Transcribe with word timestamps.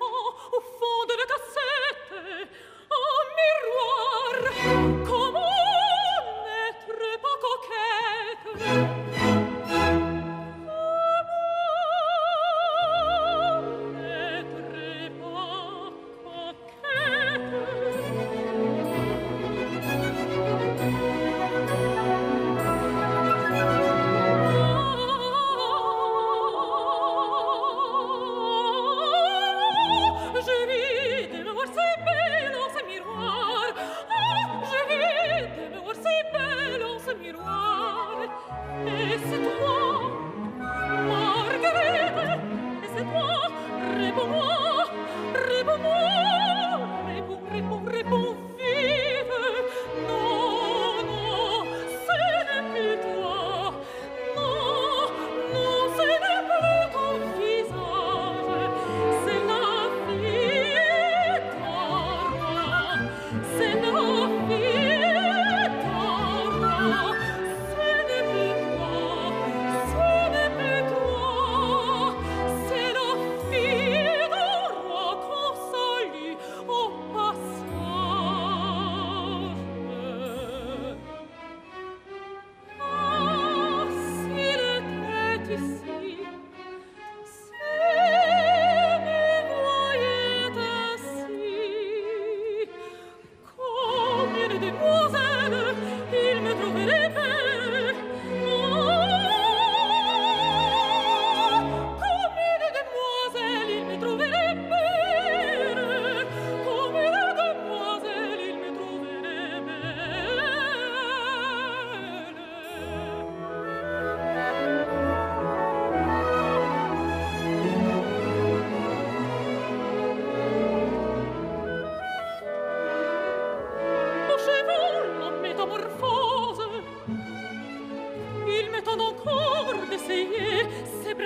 oh 0.00 0.58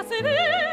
abbracere 0.00 0.63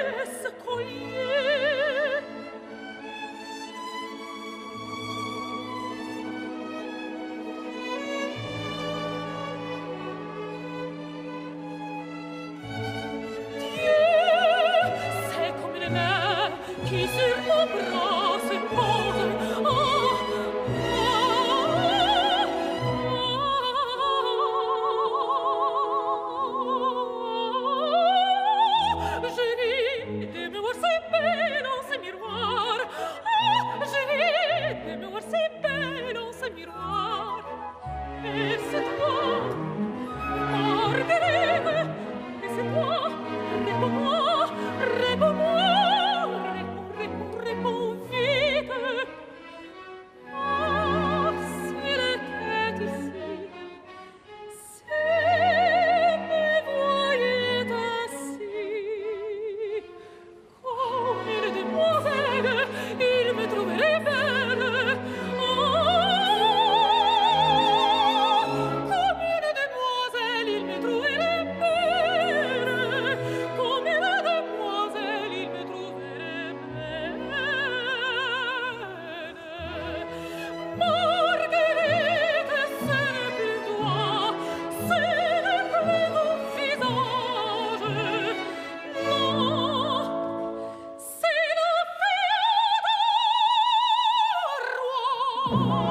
Oh. 95.53 95.90